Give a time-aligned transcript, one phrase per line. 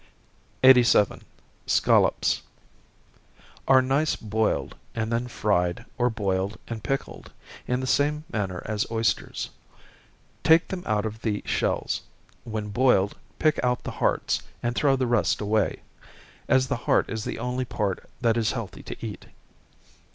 [0.63, 1.21] 87.
[1.67, 2.41] Scollops.
[3.67, 7.31] Are nice boiled, and then fried, or boiled and pickled,
[7.67, 9.51] in the same manner as oysters.
[10.43, 12.01] Take them out of the shells
[12.45, 15.83] when boiled, pick out the hearts, and throw the rest away,
[16.47, 19.27] as the heart is the only part that is healthy to eat.